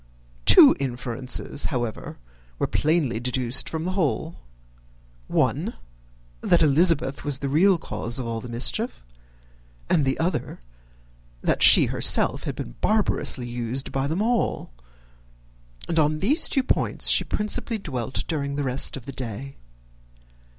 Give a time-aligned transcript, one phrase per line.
[0.45, 2.17] Two inferences, however,
[2.57, 4.39] were plainly deduced from the whole:
[5.27, 5.75] one,
[6.41, 9.05] that Elizabeth was the real cause of all the mischief;
[9.91, 10.59] and the other,
[11.43, 14.71] that she herself had been barbarously used by them all;
[15.87, 19.55] and on these two points she principally dwelt during the rest of the day.